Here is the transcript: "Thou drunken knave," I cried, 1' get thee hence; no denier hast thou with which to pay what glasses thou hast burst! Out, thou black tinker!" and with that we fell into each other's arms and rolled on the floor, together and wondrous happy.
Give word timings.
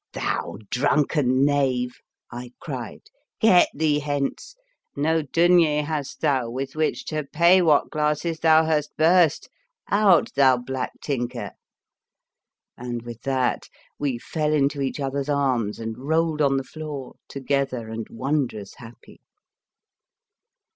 "Thou 0.13 0.57
drunken 0.71 1.45
knave," 1.45 1.99
I 2.31 2.53
cried, 2.59 3.03
1' 3.39 3.39
get 3.53 3.67
thee 3.71 3.99
hence; 3.99 4.55
no 4.95 5.21
denier 5.21 5.83
hast 5.83 6.21
thou 6.21 6.49
with 6.49 6.75
which 6.75 7.05
to 7.05 7.23
pay 7.23 7.61
what 7.61 7.91
glasses 7.91 8.39
thou 8.39 8.65
hast 8.65 8.97
burst! 8.97 9.47
Out, 9.91 10.33
thou 10.33 10.57
black 10.57 10.93
tinker!" 11.01 11.51
and 12.79 13.03
with 13.03 13.21
that 13.21 13.69
we 13.99 14.17
fell 14.17 14.53
into 14.53 14.81
each 14.81 14.99
other's 14.99 15.29
arms 15.29 15.77
and 15.77 15.99
rolled 15.99 16.41
on 16.41 16.57
the 16.57 16.63
floor, 16.63 17.13
together 17.29 17.87
and 17.89 18.07
wondrous 18.09 18.73
happy. 18.77 19.21